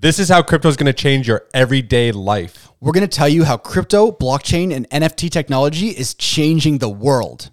[0.00, 2.68] This is how crypto is going to change your everyday life.
[2.80, 7.50] We're going to tell you how crypto, blockchain, and NFT technology is changing the world.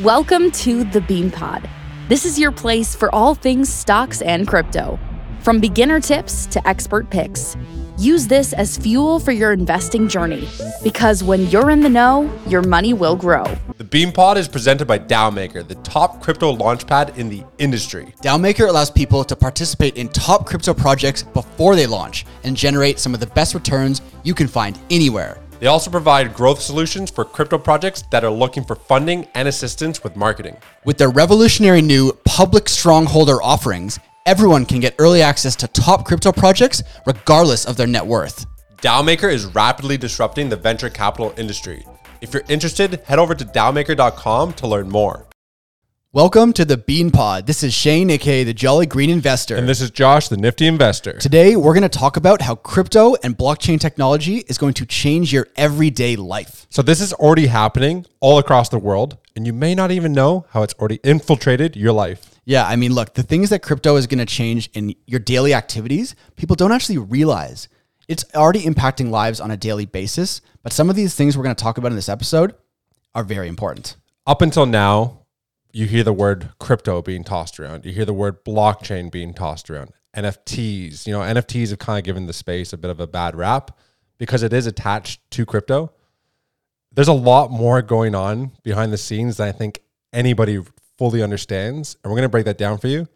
[0.00, 1.68] Welcome to the Bean Pod.
[2.08, 4.98] This is your place for all things stocks and crypto.
[5.40, 7.54] From beginner tips to expert picks,
[8.02, 10.48] use this as fuel for your investing journey
[10.82, 13.44] because when you're in the know, your money will grow.
[13.78, 18.12] The BeanPod is presented by DAOmaker, the top crypto launchpad in the industry.
[18.22, 23.14] DAOmaker allows people to participate in top crypto projects before they launch and generate some
[23.14, 25.38] of the best returns you can find anywhere.
[25.60, 30.02] They also provide growth solutions for crypto projects that are looking for funding and assistance
[30.02, 30.56] with marketing.
[30.84, 36.32] With their revolutionary new public strongholder offerings, everyone can get early access to top crypto
[36.32, 38.46] projects regardless of their net worth.
[38.78, 41.84] DAOmaker is rapidly disrupting the venture capital industry.
[42.20, 45.26] If you're interested, head over to DAOmaker.com to learn more.
[46.14, 47.46] Welcome to the Bean Pod.
[47.46, 49.56] This is Shane, aka the Jolly Green Investor.
[49.56, 51.14] And this is Josh, the nifty investor.
[51.14, 55.32] Today, we're going to talk about how crypto and blockchain technology is going to change
[55.32, 56.66] your everyday life.
[56.68, 60.44] So, this is already happening all across the world, and you may not even know
[60.50, 62.31] how it's already infiltrated your life.
[62.44, 65.54] Yeah, I mean, look, the things that crypto is going to change in your daily
[65.54, 67.68] activities, people don't actually realize.
[68.08, 71.54] It's already impacting lives on a daily basis, but some of these things we're going
[71.54, 72.54] to talk about in this episode
[73.14, 73.96] are very important.
[74.26, 75.20] Up until now,
[75.72, 77.84] you hear the word crypto being tossed around.
[77.84, 79.92] You hear the word blockchain being tossed around.
[80.16, 83.34] NFTs, you know, NFTs have kind of given the space a bit of a bad
[83.34, 83.76] rap
[84.18, 85.92] because it is attached to crypto.
[86.92, 89.80] There's a lot more going on behind the scenes than I think
[90.12, 90.60] anybody
[91.02, 91.96] fully understands.
[92.04, 93.08] And we're going to break that down for you.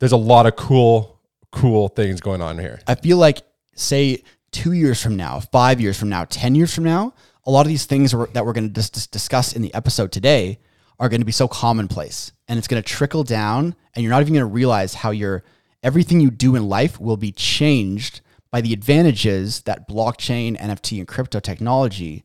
[0.00, 1.18] There's a lot of cool,
[1.50, 2.78] cool things going on here.
[2.86, 3.40] I feel like,
[3.74, 7.14] say, two years from now, five years from now, 10 years from now,
[7.46, 10.58] a lot of these things that we're going to dis- discuss in the episode today
[11.00, 14.20] are going to be so commonplace and it's going to trickle down and you're not
[14.20, 15.42] even going to realize how your
[15.82, 21.08] everything you do in life will be changed by the advantages that blockchain, NFT and
[21.08, 22.24] crypto technology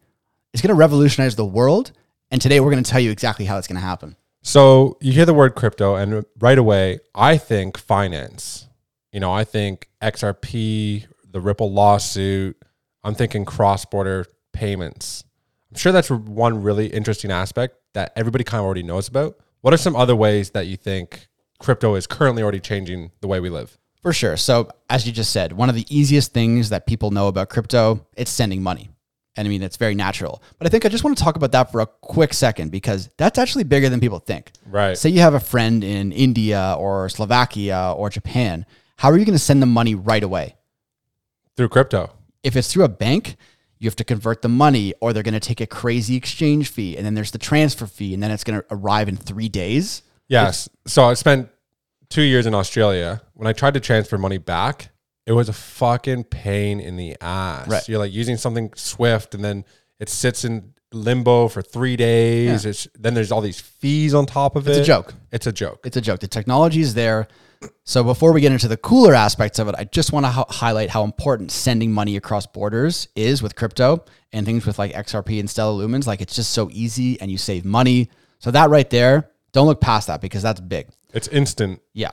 [0.53, 1.93] is going to revolutionize the world
[2.29, 4.17] and today we're going to tell you exactly how it's going to happen.
[4.43, 8.67] So, you hear the word crypto and right away I think finance.
[9.11, 12.57] You know, I think XRP, the Ripple lawsuit,
[13.03, 15.23] I'm thinking cross-border payments.
[15.71, 19.37] I'm sure that's one really interesting aspect that everybody kind of already knows about.
[19.61, 21.27] What are some other ways that you think
[21.59, 23.77] crypto is currently already changing the way we live?
[24.01, 24.37] For sure.
[24.37, 28.07] So, as you just said, one of the easiest things that people know about crypto,
[28.15, 28.89] it's sending money.
[29.37, 30.43] And I mean, it's very natural.
[30.57, 33.09] But I think I just want to talk about that for a quick second because
[33.17, 34.51] that's actually bigger than people think.
[34.65, 34.97] Right.
[34.97, 38.65] Say you have a friend in India or Slovakia or Japan.
[38.97, 40.57] How are you going to send them money right away?
[41.55, 42.11] Through crypto.
[42.43, 43.37] If it's through a bank,
[43.81, 46.95] you have to convert the money or they're going to take a crazy exchange fee
[46.95, 50.03] and then there's the transfer fee and then it's going to arrive in three days
[50.27, 51.49] yes so i spent
[52.07, 54.89] two years in australia when i tried to transfer money back
[55.25, 57.87] it was a fucking pain in the ass right.
[57.89, 59.63] you're like using something swift and then
[59.99, 62.91] it sits in limbo for three days yeah.
[62.99, 65.51] then there's all these fees on top of it's it it's a joke it's a
[65.51, 67.27] joke it's a joke the technology is there
[67.83, 70.45] so before we get into the cooler aspects of it, I just want to h-
[70.49, 75.39] highlight how important sending money across borders is with crypto and things with like XRP
[75.39, 76.07] and Stellar Lumens.
[76.07, 78.09] Like it's just so easy and you save money.
[78.39, 80.87] So that right there, don't look past that because that's big.
[81.13, 81.81] It's instant.
[81.93, 82.11] Yeah.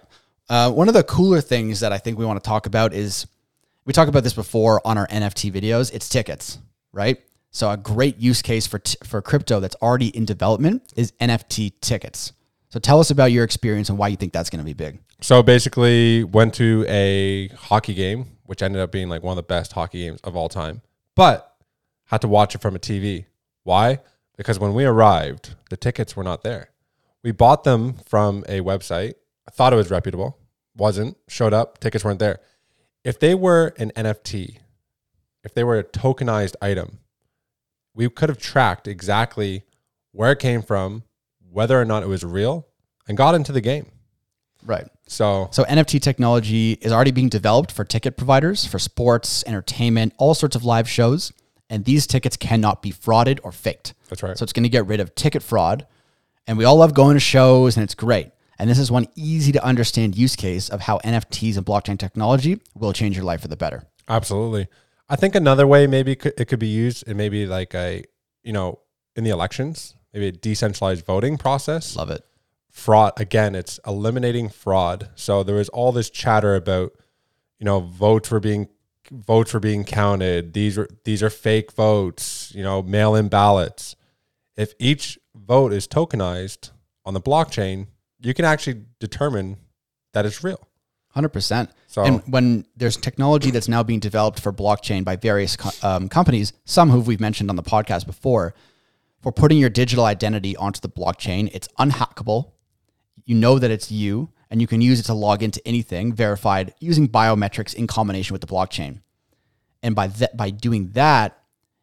[0.48, 3.26] Uh, one of the cooler things that I think we want to talk about is
[3.84, 5.92] we talked about this before on our NFT videos.
[5.92, 6.58] It's tickets,
[6.92, 7.18] right?
[7.50, 11.72] So a great use case for t- for crypto that's already in development is NFT
[11.80, 12.32] tickets.
[12.70, 15.00] So tell us about your experience and why you think that's going to be big.
[15.20, 19.42] So basically, went to a hockey game, which ended up being like one of the
[19.42, 20.82] best hockey games of all time,
[21.14, 21.56] but
[22.04, 23.24] had to watch it from a TV.
[23.64, 24.00] Why?
[24.36, 26.70] Because when we arrived, the tickets were not there.
[27.22, 29.14] We bought them from a website.
[29.48, 30.38] I thought it was reputable,
[30.76, 31.16] wasn't.
[31.26, 32.40] Showed up, tickets weren't there.
[33.02, 34.58] If they were an NFT,
[35.42, 36.98] if they were a tokenized item,
[37.94, 39.62] we could have tracked exactly
[40.12, 41.02] where it came from,
[41.50, 42.66] whether or not it was real,
[43.08, 43.86] and got into the game.
[44.66, 44.86] Right.
[45.06, 50.34] So, so NFT technology is already being developed for ticket providers for sports, entertainment, all
[50.34, 51.32] sorts of live shows,
[51.70, 53.94] and these tickets cannot be frauded or faked.
[54.10, 54.36] That's right.
[54.36, 55.86] So it's going to get rid of ticket fraud,
[56.46, 58.30] and we all love going to shows, and it's great.
[58.58, 62.60] And this is one easy to understand use case of how NFTs and blockchain technology
[62.74, 63.84] will change your life for the better.
[64.08, 64.66] Absolutely.
[65.08, 68.04] I think another way maybe it could be used in maybe like a,
[68.42, 68.80] you know,
[69.16, 71.96] in the elections, maybe a decentralized voting process.
[71.96, 72.24] Love it
[72.78, 76.92] fraud again it's eliminating fraud so there was all this chatter about
[77.58, 78.68] you know votes were being
[79.10, 83.96] votes were being counted these are these are fake votes you know mail in ballots
[84.56, 86.70] if each vote is tokenized
[87.04, 87.86] on the blockchain
[88.20, 89.56] you can actually determine
[90.12, 90.68] that it's real
[91.10, 91.70] Hundred percent.
[91.86, 96.08] So- and when there's technology that's now being developed for blockchain by various co- um,
[96.08, 98.54] companies, some who we've mentioned on the podcast before,
[99.22, 102.52] for putting your digital identity onto the blockchain, it's unhackable.
[103.24, 106.74] You know that it's you, and you can use it to log into anything verified
[106.78, 109.00] using biometrics in combination with the blockchain.
[109.82, 111.38] And by that, by doing that,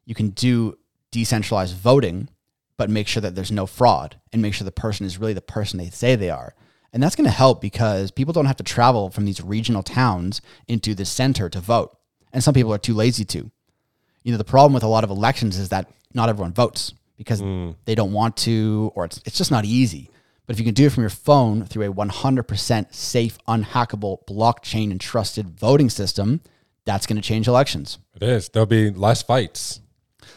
[0.06, 0.78] you can do
[1.12, 2.30] decentralized voting,
[2.78, 5.42] but make sure that there's no fraud and make sure the person is really the
[5.42, 6.54] person they say they are.
[6.92, 10.42] And that's going to help because people don't have to travel from these regional towns
[10.68, 11.98] into the center to vote.
[12.32, 13.52] And some people are too lazy to.
[14.24, 17.42] You know, the problem with a lot of elections is that not everyone votes because
[17.42, 17.76] mm.
[17.86, 20.10] they don't want to or it's, it's just not easy.
[20.46, 24.92] But if you can do it from your phone through a 100% safe, unhackable, blockchain
[24.92, 26.42] and trusted voting system,
[26.86, 27.98] that's going to change elections.
[28.16, 28.50] It is.
[28.50, 29.82] There'll be less fights,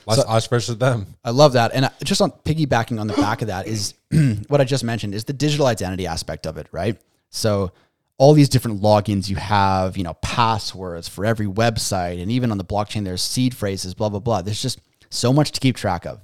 [0.06, 1.06] less us versus them.
[1.24, 1.72] I love that.
[1.74, 3.94] And uh, just on piggybacking on the back of that is
[4.48, 6.96] what I just mentioned is the digital identity aspect of it, right?
[7.30, 7.72] So
[8.16, 12.58] all these different logins you have, you know, passwords for every website, and even on
[12.58, 14.42] the blockchain, there's seed phrases, blah, blah, blah.
[14.42, 14.80] There's just
[15.10, 16.20] so much to keep track of.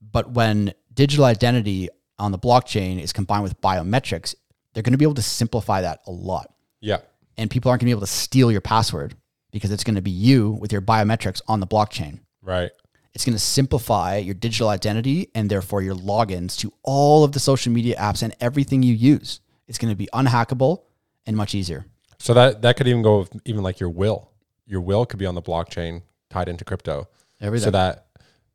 [0.00, 1.88] But when digital identity
[2.18, 4.34] on the blockchain is combined with biometrics,
[4.74, 6.98] they're going to be able to simplify that a lot Yeah.
[7.38, 9.14] and people aren't going to be able to steal your password
[9.52, 12.20] because it's going to be you with your biometrics on the blockchain.
[12.42, 12.70] Right.
[13.14, 17.40] It's going to simplify your digital identity and therefore your logins to all of the
[17.40, 19.40] social media apps and everything you use.
[19.68, 20.82] It's going to be unhackable
[21.26, 21.86] and much easier.
[22.18, 24.30] So that that could even go with even like your will.
[24.66, 27.08] Your will could be on the blockchain tied into crypto.
[27.40, 27.64] Everything.
[27.64, 28.06] So that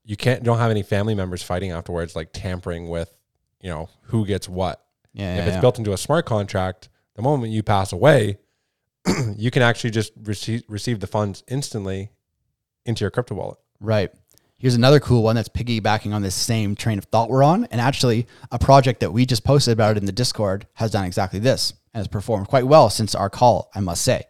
[0.06, 3.12] you can't don't have any family members fighting afterwards, like tampering with,
[3.62, 4.83] you know, who gets what.
[5.13, 5.62] yeah, if yeah, it's yeah.
[5.62, 8.38] built into a smart contract, the moment you pass away,
[9.36, 12.10] you can actually just receive receive the funds instantly
[12.86, 13.57] into your crypto wallet.
[13.80, 14.12] Right.
[14.59, 17.65] Here's another cool one that's piggybacking on this same train of thought we're on.
[17.65, 21.06] And actually, a project that we just posted about it in the Discord has done
[21.06, 24.24] exactly this and has performed quite well since our call, I must say.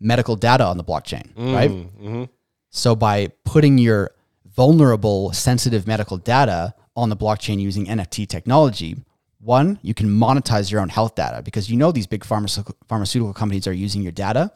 [0.00, 1.70] Medical data on the blockchain, right?
[1.70, 2.24] Mm-hmm.
[2.70, 4.10] So by putting your
[4.52, 8.96] vulnerable, sensitive medical data on the blockchain using NFT technology,
[9.38, 13.68] one, you can monetize your own health data because you know these big pharmaceutical companies
[13.68, 14.52] are using your data,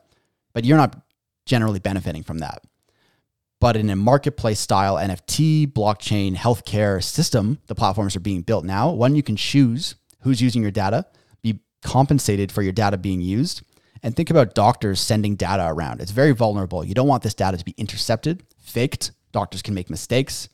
[0.52, 1.00] but you're not
[1.44, 2.64] generally benefiting from that.
[3.66, 8.92] But in a marketplace style NFT, blockchain, healthcare system, the platforms are being built now.
[8.92, 11.04] One, you can choose who's using your data,
[11.42, 13.62] be compensated for your data being used.
[14.04, 16.00] And think about doctors sending data around.
[16.00, 16.84] It's very vulnerable.
[16.84, 19.10] You don't want this data to be intercepted, faked.
[19.32, 20.48] Doctors can make mistakes,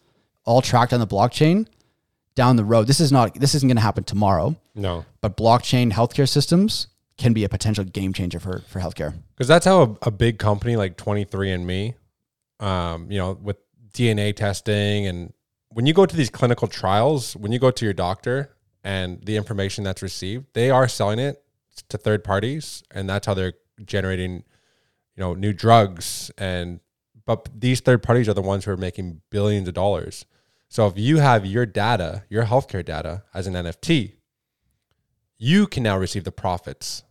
[0.47, 1.67] all tracked on the blockchain.
[2.35, 5.05] Down the road, this is not this isn't going to happen tomorrow, No.
[5.21, 6.87] but blockchain healthcare systems
[7.19, 9.13] can be a potential game changer for, for healthcare.
[9.37, 11.93] Because that's how a, a big company like 23andMe,
[12.63, 13.59] um, you know, with
[13.93, 15.33] DNA testing and
[15.75, 18.55] when you go to these clinical trials, when you go to your doctor
[18.85, 21.43] and the information that's received, they are selling it
[21.89, 23.55] to third parties, and that's how they're
[23.85, 24.35] generating,
[25.17, 26.31] you know, new drugs.
[26.37, 26.81] And
[27.25, 30.27] but these third parties are the ones who are making billions of dollars.
[30.69, 34.15] So if you have your data, your healthcare data as an NFT,
[35.39, 37.03] you can now receive the profits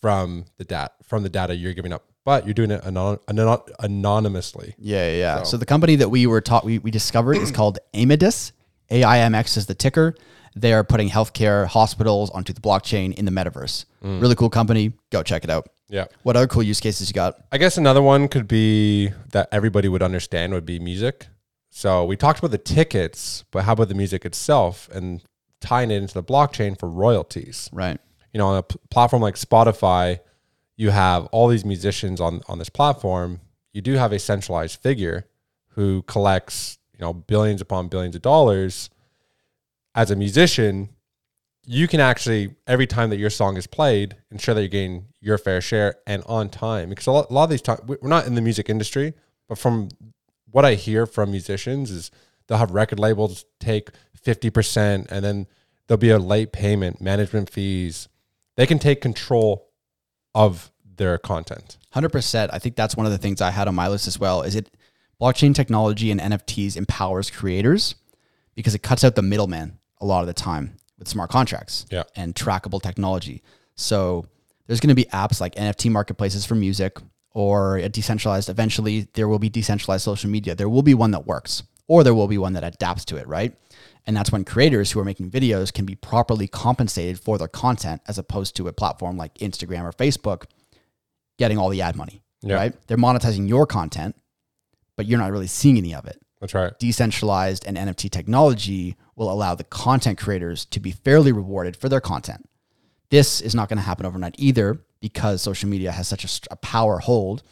[0.00, 3.60] from the data from the data you're giving up, but you're doing it anon- anon-
[3.80, 4.74] anonymously.
[4.78, 5.38] Yeah, yeah.
[5.38, 8.52] So, So- the company that we were taught we, we discovered is called Aimedis.
[8.90, 10.14] AIMX is the ticker.
[10.56, 13.84] They are putting healthcare hospitals onto the blockchain in the metaverse.
[14.02, 14.20] Mm.
[14.20, 14.92] Really cool company.
[15.10, 15.68] Go check it out.
[15.90, 16.06] Yeah.
[16.22, 17.36] What other cool use cases you got?
[17.52, 21.26] I guess another one could be that everybody would understand would be music.
[21.70, 25.22] So we talked about the tickets, but how about the music itself and
[25.60, 27.68] tying it into the blockchain for royalties?
[27.72, 27.98] Right.
[28.32, 30.18] You know, on a p- platform like Spotify,
[30.78, 33.40] you have all these musicians on on this platform.
[33.74, 35.26] You do have a centralized figure
[35.72, 38.88] who collects, you know, billions upon billions of dollars.
[39.94, 40.88] As a musician,
[41.66, 45.36] you can actually every time that your song is played, ensure that you're getting your
[45.36, 46.88] fair share and on time.
[46.90, 49.14] Because a lot, a lot of these times we're not in the music industry,
[49.48, 49.88] but from
[50.50, 52.10] what I hear from musicians is
[52.46, 55.48] they'll have record labels take fifty percent, and then
[55.86, 58.08] there'll be a late payment, management fees.
[58.56, 59.67] They can take control
[60.38, 61.76] of their content.
[61.92, 62.52] Hundred percent.
[62.52, 64.42] I think that's one of the things I had on my list as well.
[64.42, 64.70] Is it
[65.20, 67.94] blockchain technology and NFTs empowers creators
[68.54, 72.04] because it cuts out the middleman a lot of the time with smart contracts Yeah.
[72.16, 73.42] and trackable technology.
[73.74, 74.26] So
[74.66, 76.98] there's going to be apps like NFT marketplaces for music
[77.32, 78.48] or a decentralized.
[78.48, 80.54] Eventually, there will be decentralized social media.
[80.54, 83.26] There will be one that works, or there will be one that adapts to it,
[83.28, 83.54] right?
[84.08, 88.00] And that's when creators who are making videos can be properly compensated for their content
[88.08, 90.44] as opposed to a platform like Instagram or Facebook
[91.38, 92.54] getting all the ad money, Yeah.
[92.56, 92.86] right?
[92.86, 94.16] They're monetizing your content,
[94.96, 96.20] but you're not really seeing any of it.
[96.40, 96.72] That's right.
[96.78, 102.00] Decentralized and NFT technology will allow the content creators to be fairly rewarded for their
[102.00, 102.48] content
[103.10, 106.56] This is not going to happen overnight either because social media has such a, a
[106.56, 107.42] power hold.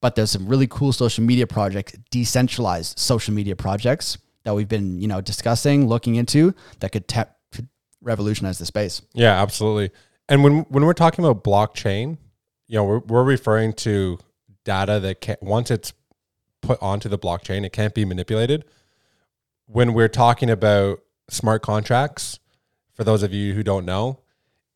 [0.00, 4.16] But there's some really cool social media projects, decentralized social media projects
[4.48, 7.68] that we've been, you know, discussing, looking into that could, te- could
[8.00, 9.02] revolutionize the space.
[9.12, 9.90] Yeah, absolutely.
[10.26, 12.16] And when when we're talking about blockchain,
[12.66, 14.18] you know, we're, we're referring to
[14.64, 15.92] data that can once it's
[16.62, 18.64] put onto the blockchain, it can't be manipulated.
[19.66, 22.38] When we're talking about smart contracts,
[22.94, 24.20] for those of you who don't know,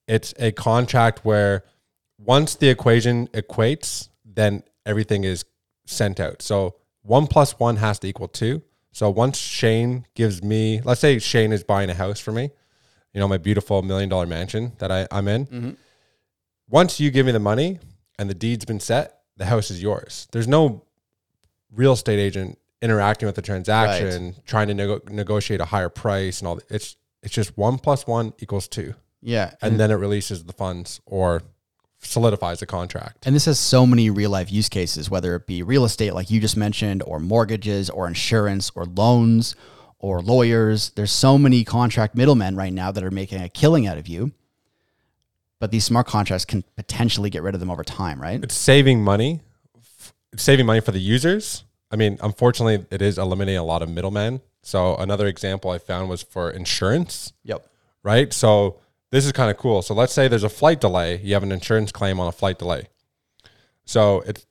[0.07, 1.64] it's a contract where
[2.19, 5.47] once the equation equates, then everything is
[5.87, 6.43] sent out.
[6.43, 8.61] So one plus one has to equal two.
[8.93, 12.51] So once Shane gives me, let's say Shane is buying a house for me,
[13.13, 15.47] you know, my beautiful million dollar mansion that I, I'm in.
[15.47, 15.71] Mm-hmm.
[16.69, 17.79] Once you give me the money
[18.19, 20.29] and the deed's been set, the house is yours.
[20.33, 20.85] There's no
[21.71, 26.49] real estate agent interacting with the transaction, trying to nego- negotiate a higher price and
[26.49, 26.57] all.
[26.57, 26.71] That.
[26.71, 29.55] It's it's just one plus one equals two, Yeah.
[29.63, 31.43] and then it releases the funds or
[32.02, 33.26] solidifies the contract.
[33.26, 36.30] And this has so many real life use cases, whether it be real estate, like
[36.30, 39.54] you just mentioned, or mortgages, or insurance, or loans,
[39.99, 40.90] or lawyers.
[40.90, 44.32] There's so many contract middlemen right now that are making a killing out of you.
[45.61, 48.42] But these smart contracts can potentially get rid of them over time, right?
[48.42, 49.40] It's saving money.
[50.32, 51.62] It's saving money for the users.
[51.92, 54.40] I mean, unfortunately, it is eliminating a lot of middlemen.
[54.62, 57.32] So another example I found was for insurance.
[57.44, 57.66] Yep.
[58.02, 58.32] right?
[58.32, 58.80] So
[59.12, 59.83] this is kind of cool.
[59.83, 61.21] So let's say there's a flight delay.
[61.23, 62.88] You have an insurance claim on a flight delay.
[63.85, 64.47] So it's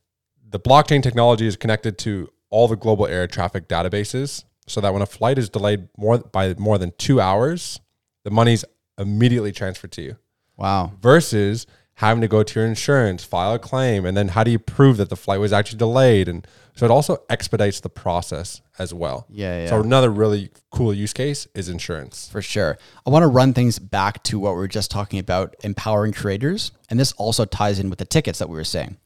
[0.49, 5.01] the blockchain technology is connected to all the global air traffic databases, so that when
[5.01, 7.79] a flight is delayed more by more than two hours,
[8.23, 8.63] the money's
[8.97, 10.17] immediately transferred to you.
[10.57, 10.91] Wow.
[11.01, 11.65] Versus
[12.01, 14.97] having to go to your insurance, file a claim, and then how do you prove
[14.97, 16.27] that the flight was actually delayed?
[16.27, 19.27] And so it also expedites the process as well.
[19.29, 22.27] Yeah, So another really cool use case is insurance.
[22.27, 22.79] For sure.
[23.05, 26.71] I want to run things back to what we were just talking about empowering creators.
[26.89, 28.97] And this also ties in with the tickets that we were saying.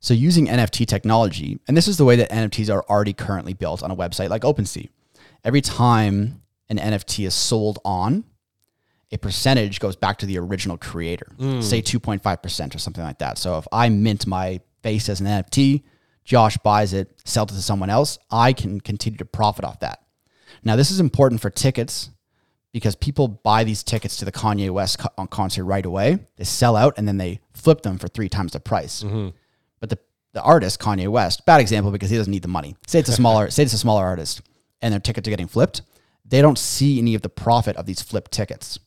[0.00, 3.84] So, using NFT technology, and this is the way that NFTs are already currently built
[3.84, 4.88] on a website like OpenSea.
[5.44, 8.24] Every time an NFT is sold on,
[9.12, 11.60] a percentage goes back to the original creator, hmm.
[11.60, 13.38] say 2.5% or something like that.
[13.38, 15.84] So, if I mint my face as an NFT,
[16.24, 20.02] Josh buys it, sells it to someone else, I can continue to profit off that.
[20.64, 22.10] Now, this is important for tickets
[22.72, 26.18] because people buy these tickets to the Kanye West co- on concert right away.
[26.36, 29.02] They sell out and then they flip them for three times the price.
[29.02, 29.28] Mm-hmm.
[29.80, 29.98] But the,
[30.32, 32.76] the artist, Kanye West, bad example because he doesn't need the money.
[32.86, 34.42] Say it's a smaller, say it's a smaller artist
[34.82, 35.82] and their tickets are getting flipped.
[36.24, 38.78] They don't see any of the profit of these flipped tickets.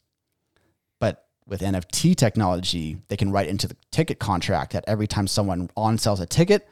[1.50, 5.98] With NFT technology, they can write into the ticket contract that every time someone on
[5.98, 6.70] sells a ticket,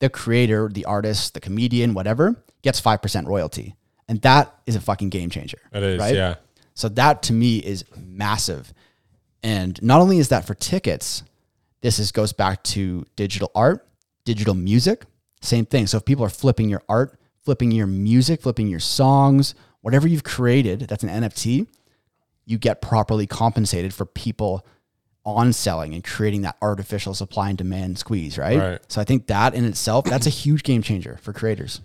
[0.00, 3.76] the creator, the artist, the comedian, whatever, gets 5% royalty.
[4.08, 5.58] And that is a fucking game changer.
[5.72, 6.14] It is, right?
[6.14, 6.36] yeah.
[6.74, 8.72] So that to me is massive.
[9.42, 11.22] And not only is that for tickets,
[11.82, 13.86] this is goes back to digital art,
[14.24, 15.04] digital music,
[15.42, 15.86] same thing.
[15.86, 20.24] So if people are flipping your art, flipping your music, flipping your songs, whatever you've
[20.24, 21.66] created that's an NFT,
[22.46, 24.66] you get properly compensated for people
[25.24, 28.58] on selling and creating that artificial supply and demand squeeze, right?
[28.58, 28.80] Right.
[28.88, 31.80] So I think that in itself, that's a huge game changer for creators.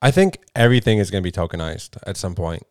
[0.00, 2.62] I think everything is going to be tokenized at some point.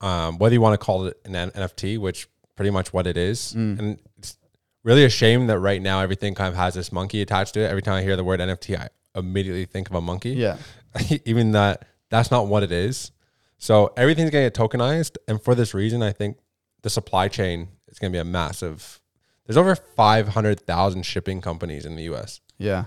[0.00, 3.52] Um, whether you want to call it an NFT, which pretty much what it is,
[3.52, 4.38] and it's
[4.84, 7.68] really a shame that right now everything kind of has this monkey attached to it.
[7.68, 10.30] Every time I hear the word NFT, I immediately think of a monkey.
[10.30, 10.56] Yeah.
[11.24, 13.10] even that that's not what it is.
[13.58, 16.38] So everything's going to get tokenized, and for this reason, I think
[16.82, 19.00] the supply chain is going to be a massive.
[19.46, 22.40] There's over five hundred thousand shipping companies in the U.S.
[22.58, 22.84] Yeah.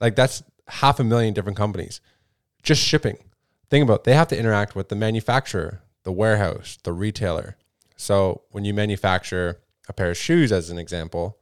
[0.00, 2.00] Like that's half a million different companies
[2.66, 3.16] just shipping.
[3.70, 7.56] Think about it, they have to interact with the manufacturer, the warehouse, the retailer.
[7.96, 11.38] So when you manufacture a pair of shoes as an example,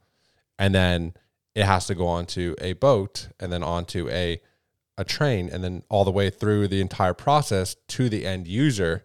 [0.59, 1.15] and then
[1.55, 4.41] it has to go onto a boat and then onto a
[4.97, 9.05] a train and then all the way through the entire process to the end user,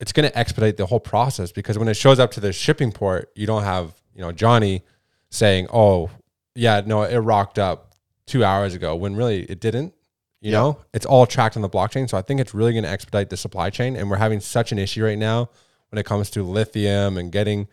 [0.00, 2.92] it's going to expedite the whole process because when it shows up to the shipping
[2.92, 4.82] port, you don't have, you know, Johnny
[5.30, 6.10] saying, "Oh,
[6.54, 7.94] yeah, no, it rocked up
[8.26, 9.94] 2 hours ago," when really it didn't.
[10.42, 10.58] You Yeah.
[10.58, 13.30] know, it's all tracked on the blockchain, so I think it's really going to expedite
[13.30, 15.48] the supply chain and we're having such an issue right now
[15.90, 17.66] when it comes to lithium and getting,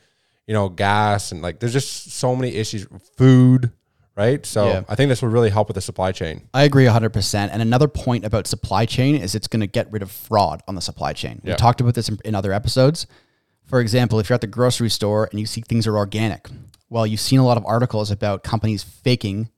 [0.48, 2.88] you know, gas and like there's just so many issues,
[3.18, 3.72] food,
[4.16, 4.46] right?
[4.46, 4.84] So Yeah.
[4.88, 6.48] I think this will really help with the supply chain.
[6.54, 7.50] I agree 100%.
[7.52, 10.76] And another point about supply chain is it's going to get rid of fraud on
[10.76, 11.42] the supply chain.
[11.44, 11.56] We Yeah.
[11.56, 13.08] talked about this in, in other episodes.
[13.66, 16.48] For example, if you're at the grocery store and you see things are organic,
[16.90, 19.50] well, you've seen a lot of articles about companies faking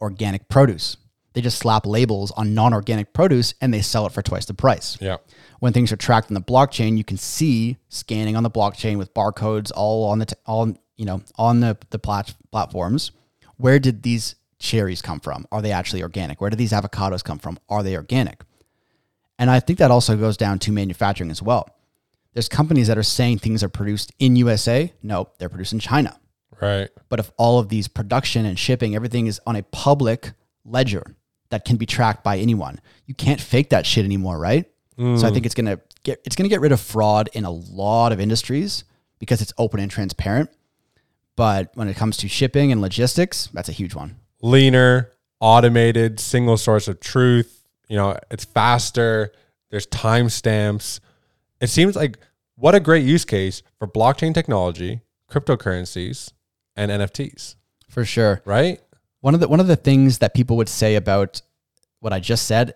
[0.00, 0.96] organic produce.
[1.32, 4.54] They just slap labels on non organic produce and they sell it for twice the
[4.54, 4.96] price.
[5.00, 5.18] Yeah.
[5.60, 9.12] When things are tracked in the blockchain, you can see scanning on the blockchain with
[9.14, 13.10] barcodes all on the t- all you you know, on the the plat- platforms,
[13.60, 15.46] where did these cherries come from?
[15.52, 16.40] Are they actually organic?
[16.40, 17.58] Where do these avocados come from?
[17.68, 18.42] Are they organic?
[19.38, 21.68] And I think that also goes down to manufacturing as well.
[22.34, 24.92] There's companies that are saying things are produced in USA.
[25.02, 26.18] No, they're produced in China.
[26.60, 26.90] Right.
[27.08, 30.32] But if all of these production and shipping, everything is on a public
[30.64, 31.16] ledger
[31.48, 34.66] that can be tracked by anyone, you can't fake that shit anymore, right?
[34.96, 35.32] So I mm.
[35.32, 38.84] think it's gonna get it's gonna get rid of fraud in a lot of industries
[39.18, 40.50] because it's open and transparent.
[41.40, 44.16] But when it comes to shipping and logistics, that's a huge one.
[44.42, 47.64] Leaner, automated, single source of truth.
[47.88, 49.32] You know, it's faster.
[49.70, 51.00] There's timestamps.
[51.58, 52.18] It seems like
[52.56, 56.30] what a great use case for blockchain technology, cryptocurrencies,
[56.76, 57.54] and NFTs,
[57.88, 58.42] For sure.
[58.44, 58.78] right?
[59.22, 61.40] One of the one of the things that people would say about
[62.00, 62.74] what I just said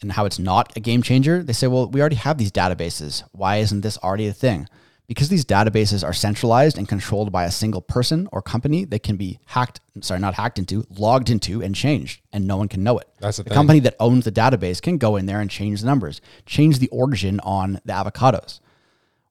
[0.00, 3.24] and how it's not a game changer, they say, well, we already have these databases.
[3.32, 4.70] Why isn't this already a thing?
[5.06, 9.16] Because these databases are centralized and controlled by a single person or company, they can
[9.16, 12.98] be hacked, sorry, not hacked into, logged into and changed, and no one can know
[12.98, 13.08] it.
[13.20, 15.86] That's the the company that owns the database can go in there and change the
[15.86, 18.60] numbers, change the origin on the avocados.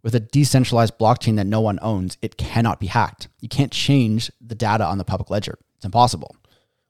[0.02, 3.28] With a decentralized blockchain that no one owns, it cannot be hacked.
[3.42, 5.58] You can't change the data on the public ledger.
[5.78, 6.36] It's impossible.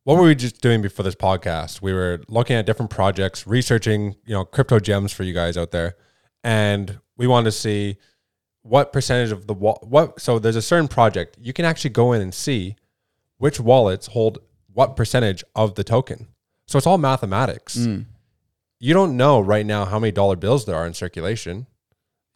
[0.04, 1.82] What were we just doing before this podcast?
[1.82, 5.72] We were looking at different projects, researching, you know, crypto gems for you guys out
[5.72, 5.96] there,
[6.44, 7.98] and we wanted to see
[8.66, 10.20] what percentage of the wa- what.
[10.20, 12.76] So there's a certain project you can actually go in and see
[13.38, 14.40] which wallets hold
[14.74, 16.28] what percentage of the token.
[16.68, 17.78] So it's all mathematics.
[17.78, 18.06] Mm.
[18.80, 21.68] You don't know right now how many dollar bills there are in circulation.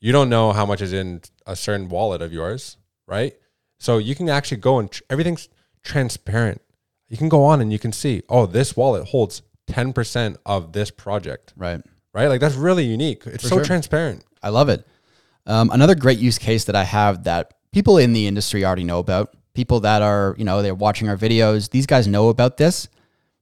[0.02, 3.34] You don't know how much is in a certain wallet of yours, right?
[3.80, 5.50] So you can actually go and tr- everything's
[5.84, 6.62] transparent.
[7.10, 10.92] You can go on and you can see, oh, this wallet holds 10% of this
[10.92, 11.82] project, Right.
[12.14, 12.28] right?
[12.28, 13.24] Like that's really unique.
[13.26, 13.66] It's so sure.
[13.66, 14.24] transparent.
[14.44, 14.86] I love it.
[15.46, 19.00] Um, another great use case that I have that people in the industry already know
[19.00, 22.88] about, people that are, you know, they're watching our videos, these guys know about this,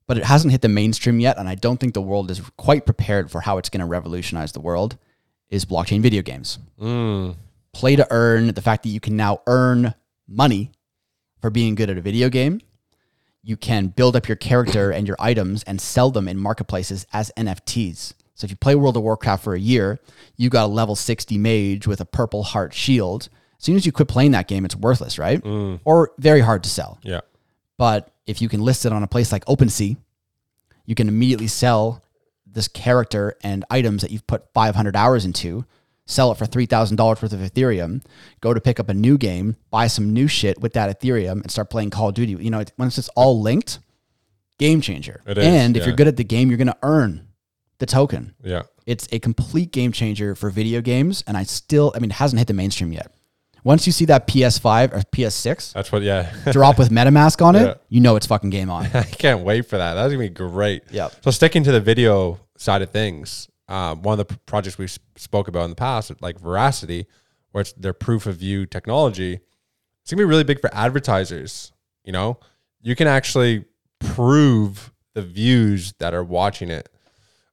[0.08, 1.38] but it hasn't hit the mainstream yet.
[1.38, 4.54] And I don't think the world is quite prepared for how it's going to revolutionize
[4.54, 4.98] the world
[5.50, 6.60] is blockchain video games.
[7.74, 9.94] Play to earn, the fact that you can now earn
[10.28, 10.72] money
[11.42, 12.62] for being good at a video game.
[13.44, 17.32] You can build up your character and your items and sell them in marketplaces as
[17.38, 18.14] NFTs.
[18.38, 20.00] So if you play World of Warcraft for a year,
[20.36, 23.30] you got a level 60 mage with a purple heart shield.
[23.58, 25.44] As soon as you quit playing that game, it's worthless, right?
[25.44, 25.80] Mm.
[25.86, 27.00] Or very hard to sell.
[27.02, 27.22] Yeah.
[27.78, 29.98] But if you can list it on a place like OpenSea,
[30.86, 32.04] you can immediately sell
[32.46, 35.66] this character and items that you've put 500 hours into,
[36.06, 38.04] sell it for $3,000 worth of Ethereum,
[38.40, 41.50] go to pick up a new game, buy some new shit with that Ethereum and
[41.50, 42.34] start playing Call of Duty.
[42.34, 43.80] You know, it- when it's all linked,
[44.60, 45.22] game changer.
[45.26, 45.88] It is, and if yeah.
[45.88, 47.27] you're good at the game, you're going to earn
[47.80, 48.34] the token.
[48.44, 48.64] Yeah.
[48.86, 51.24] It's a complete game changer for video games.
[51.28, 53.12] And I still, I mean, it hasn't hit the mainstream yet.
[53.64, 56.34] Once you see that PS5 or PS6 That's what, yeah.
[56.52, 57.74] drop with MetaMask on it, Yeah.
[57.90, 58.86] you know it's fucking game on.
[58.94, 59.96] I can't wait for that.
[59.96, 60.84] That's gonna be great.
[60.92, 61.16] Yep.
[61.24, 64.88] So sticking to the video side of things, um, one of the projects we
[65.18, 67.08] spoke about in the past, like Verasity,
[67.52, 69.40] where it's their proof of view technology,
[70.02, 71.74] it's gonna be really big for advertisers.
[72.06, 72.40] You know,
[72.82, 73.66] you can actually
[74.00, 76.88] prove the views that are watching it,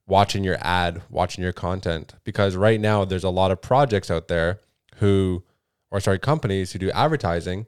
[0.07, 2.15] watching your ad, watching your content.
[2.25, 4.61] Because right now there's a lot of projects out there
[4.97, 5.43] who,
[5.91, 7.67] or sorry, companies who do advertising,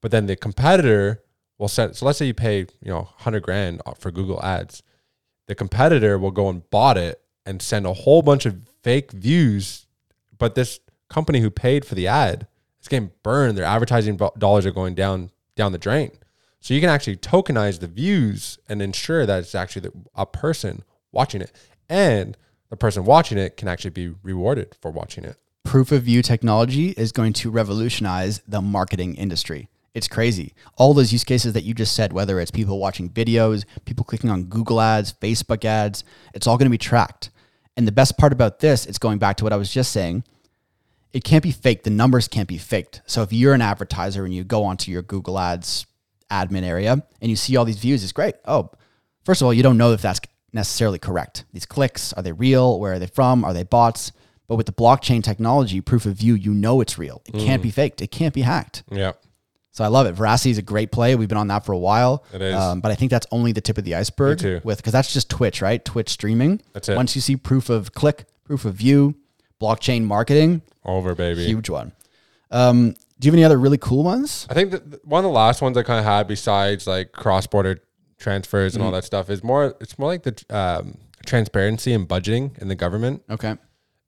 [0.00, 1.22] but then the competitor
[1.58, 1.96] will set.
[1.96, 4.82] So let's say you pay, you know, hundred grand for Google Ads,
[5.46, 9.86] the competitor will go and bought it and send a whole bunch of fake views,
[10.38, 12.46] but this company who paid for the ad
[12.80, 13.56] is getting burned.
[13.56, 16.12] Their advertising dollars are going down down the drain.
[16.60, 21.42] So you can actually tokenize the views and ensure that it's actually a person watching
[21.42, 21.52] it,
[21.92, 22.38] and
[22.70, 25.36] the person watching it can actually be rewarded for watching it.
[25.64, 29.68] proof of view technology is going to revolutionize the marketing industry.
[29.94, 30.54] It's crazy.
[30.76, 34.30] All those use cases that you just said, whether it's people watching videos, people clicking
[34.30, 36.02] on Google ads, Facebook ads,
[36.34, 37.30] it's all going to be tracked.
[37.76, 40.24] And the best part about this, it's going back to what I was just saying.
[41.12, 41.84] It can't be faked.
[41.84, 43.02] The numbers can't be faked.
[43.06, 45.86] So if you're an advertiser and you go onto your Google ads
[46.30, 48.34] admin area and you see all these views, it's great.
[48.46, 48.70] Oh,
[49.24, 50.20] first of all, you don't know if that's
[50.52, 51.44] necessarily correct.
[51.52, 52.78] These clicks, are they real?
[52.78, 53.44] Where are they from?
[53.44, 54.12] Are they bots?
[54.48, 57.22] But with the blockchain technology, proof of view, you know it's real.
[57.26, 58.02] It can't be faked.
[58.02, 58.82] It can't be hacked.
[58.90, 59.12] Yeah.
[59.70, 60.14] So I love it.
[60.14, 61.14] Verasity is a great play.
[61.14, 62.24] We've been on that for a while.
[62.34, 62.54] It is.
[62.54, 64.60] Um, but I think that's only the tip of the iceberg too.
[64.64, 65.82] with because that's just Twitch, right?
[65.82, 66.60] Twitch streaming.
[66.74, 66.96] That's it.
[66.96, 69.14] Once you see proof of click, proof of view,
[69.62, 71.44] blockchain marketing, Over, baby.
[71.46, 71.92] huge one.
[72.50, 74.46] Um, do you have any other really cool ones?
[74.50, 77.46] I think that one of the last ones I kind of had, besides like cross
[77.46, 77.78] border
[78.22, 79.74] transfers and all that stuff, is more.
[79.80, 83.22] It's more like the um, transparency and budgeting in the government.
[83.28, 83.56] Okay.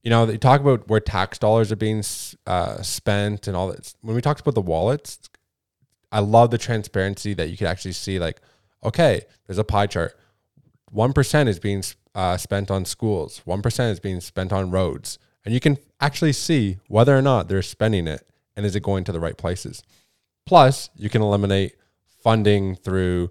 [0.02, 3.68] You know, they talk about where tax dollars are being s- uh, spent and all
[3.68, 3.92] that.
[4.02, 5.18] When we talked about the wallets,
[6.12, 8.18] I love the transparency that you could actually see.
[8.18, 8.40] Like,
[8.82, 10.16] okay, there's a pie chart.
[10.90, 11.82] One percent is being
[12.14, 13.40] uh, spent on schools.
[13.44, 17.48] One percent is being spent on roads, and you can actually see whether or not
[17.48, 19.82] they're spending it and is it going to the right places.
[20.46, 21.74] Plus, you can eliminate
[22.22, 23.30] funding through,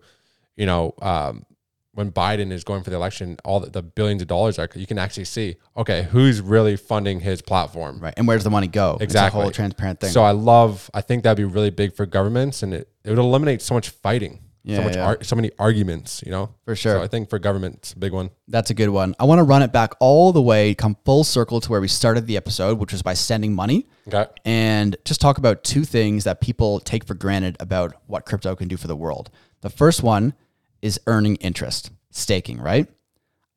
[0.55, 1.45] you know, um,
[1.93, 4.87] when Biden is going for the election, all the, the, billions of dollars are, you
[4.87, 7.99] can actually see, okay, who's really funding his platform.
[7.99, 8.13] Right.
[8.17, 8.97] And where's the money go?
[8.99, 9.41] Exactly.
[9.41, 10.09] Whole transparent thing.
[10.09, 13.19] So I love, I think that'd be really big for governments and it, it would
[13.19, 14.39] eliminate so much fighting.
[14.65, 15.05] Yeah, so much, yeah.
[15.05, 16.53] ar- so many arguments, you know?
[16.63, 16.93] For sure.
[16.99, 18.29] So I think for government, it's a big one.
[18.47, 19.13] That's a good one.
[19.19, 21.87] I want to run it back all the way, come full circle to where we
[21.89, 23.87] started the episode, which was by sending money.
[24.07, 24.25] Okay.
[24.45, 28.67] and just talk about two things that people take for granted about what crypto can
[28.67, 29.29] do for the world.
[29.61, 30.33] The first one
[30.81, 32.87] is earning interest, staking, right?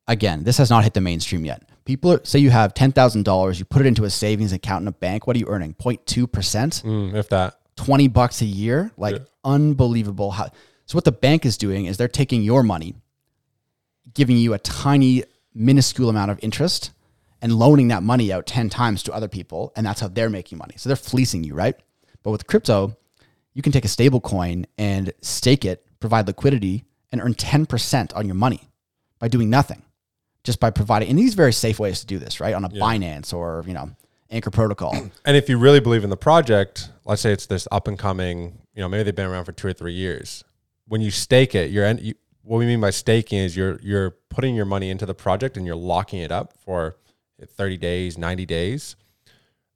[0.08, 1.68] Again, this has not hit the mainstream yet.
[1.84, 4.92] People are, say you have $10,000, you put it into a savings account in a
[4.92, 5.26] bank.
[5.26, 5.74] What are you earning?
[5.74, 7.54] 0.2%, Mm, if that.
[7.76, 8.92] 20 bucks a year?
[8.96, 9.22] Like Yeah.
[9.44, 10.30] unbelievable.
[10.30, 10.48] How,
[10.86, 12.94] so what the bank is doing is they're taking your money,
[14.14, 16.92] giving you a tiny, minuscule amount of interest
[17.42, 19.72] and loaning that money out 10 times to other people.
[19.76, 20.74] And that's how they're making money.
[20.76, 21.76] So they're fleecing you, right?
[22.22, 22.96] But with crypto,
[23.52, 28.26] you can take a stable coin and stake it, provide liquidity, and earn 10% on
[28.26, 28.68] your money
[29.18, 29.82] by doing nothing.
[30.44, 32.54] Just by providing, and these very safe ways to do this, right?
[32.54, 33.90] On a Binance or, you know,
[34.30, 34.94] Anchor Protocol.
[35.24, 38.58] And if you really believe in the project, let's say it's this up and coming,
[38.72, 40.44] you know, maybe they've been around for two or three years.
[40.88, 44.54] When you stake it, you're you, what we mean by staking is you're you're putting
[44.54, 46.96] your money into the project and you're locking it up for
[47.44, 48.96] 30 days, 90 days.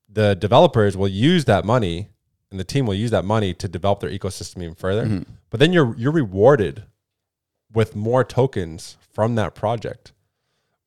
[0.09, 2.09] The developers will use that money
[2.51, 5.05] and the team will use that money to develop their ecosystem even further.
[5.05, 5.33] Mm-hmm.
[5.51, 6.85] But then you're you're rewarded
[7.73, 10.13] with more tokens from that project.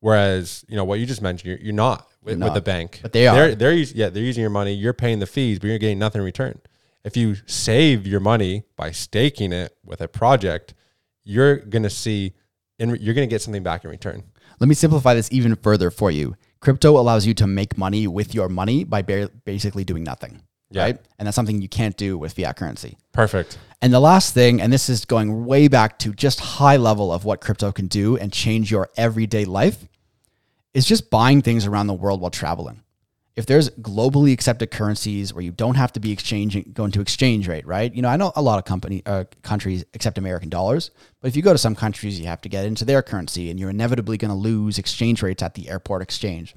[0.00, 2.54] Whereas, you know, what you just mentioned, you're, you're not with, with not.
[2.54, 2.98] the bank.
[3.00, 3.34] But they are.
[3.34, 4.74] They're, they're yeah, they're using your money.
[4.74, 6.60] You're paying the fees, but you're getting nothing in return.
[7.04, 10.74] If you save your money by staking it with a project,
[11.22, 12.32] you're gonna see,
[12.78, 14.22] and you're gonna get something back in return.
[14.58, 16.36] Let me simplify this even further for you.
[16.60, 20.40] Crypto allows you to make money with your money by ba- basically doing nothing,
[20.70, 20.82] Yeah.
[20.82, 20.98] right?
[21.18, 22.96] And that's something you can't do with fiat currency.
[23.12, 23.58] Perfect.
[23.82, 27.26] And the last thing, and this is going way back to just high level of
[27.26, 29.86] what crypto can do and change your everyday life,
[30.72, 32.80] is just buying things around the world while traveling.
[33.36, 37.48] If there's globally accepted currencies where you don't have to be exchanging going to exchange
[37.48, 37.92] rate, right?
[37.92, 41.36] You know, I know a lot of company uh, countries accept American dollars, but if
[41.36, 44.18] you go to some countries, you have to get into their currency, and you're inevitably
[44.18, 46.54] going to lose exchange rates at the airport exchange.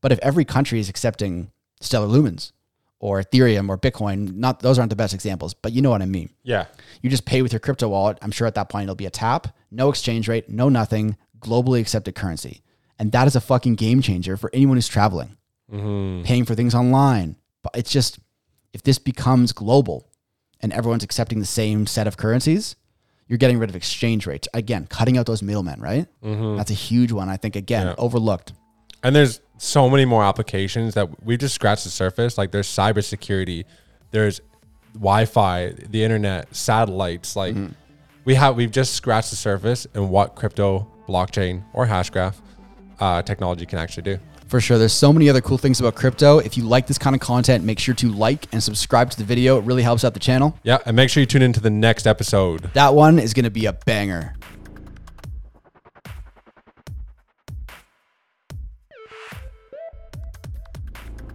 [0.00, 2.52] But if every country is accepting Stellar Lumens
[3.00, 6.06] or Ethereum or Bitcoin, not those aren't the best examples, but you know what I
[6.06, 6.30] mean.
[6.42, 6.66] Yeah.
[7.02, 8.18] You just pay with your crypto wallet.
[8.22, 11.80] I'm sure at that point it'll be a tap, no exchange rate, no nothing, globally
[11.80, 12.62] accepted currency.
[12.98, 15.36] And that is a fucking game changer for anyone who's traveling,
[15.74, 16.22] Mm-hmm.
[16.22, 17.36] paying for things online.
[17.62, 18.18] But it's just,
[18.72, 20.08] if this becomes global
[20.60, 22.76] and everyone's accepting the same set of currencies,
[23.26, 24.46] you're getting rid of exchange rates.
[24.54, 26.06] Again, cutting out those middlemen, right?
[26.22, 26.56] Mm-hmm.
[26.56, 27.28] That's a huge one.
[27.28, 27.94] I think, again, Yeah.
[27.98, 28.52] overlooked.
[29.02, 32.38] And there's so many more applications that we just scratched the surface.
[32.38, 33.64] Like there's cybersecurity,
[34.10, 34.40] there's
[34.94, 37.36] Wi-Fi, the internet, satellites.
[37.36, 37.72] Like mm-hmm.
[38.24, 42.34] we have, we've just scratched the surface and what crypto, blockchain, or hashgraph
[43.00, 44.18] uh, technology can actually do.
[44.48, 44.78] For sure.
[44.78, 46.38] There's so many other cool things about crypto.
[46.38, 49.24] If you like this kind of content, make sure to like and subscribe to the
[49.24, 49.58] video.
[49.58, 50.56] It really helps out the channel.
[50.62, 52.70] Yeah, and make sure you tune into the next episode.
[52.74, 54.34] That one is going to be a banger.